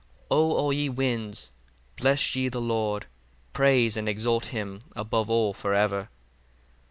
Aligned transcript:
43 0.29 0.29
O 0.31 0.51
all 0.57 0.73
ye 0.73 0.89
winds, 0.89 1.51
bless 1.95 2.35
ye 2.35 2.49
the 2.49 2.59
Lord: 2.59 3.05
praise 3.53 3.95
and 3.95 4.09
exalt 4.09 4.45
him 4.45 4.79
above 4.95 5.29
all 5.29 5.53
for 5.53 5.75
ever. 5.75 6.09